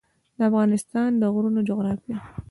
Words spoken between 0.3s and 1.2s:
د افغانستان